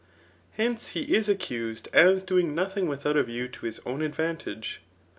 Hence, 0.53 0.93
he 0.97 1.01
is 1.13 1.29
accused 1.29 1.87
as 1.93 2.23
doing 2.23 2.55
nothing 2.55 2.87
without 2.87 3.15
a 3.17 3.21
view 3.21 3.47
to 3.49 3.65
his 3.67 3.79
own 3.85 4.01
advantage. 4.01 4.81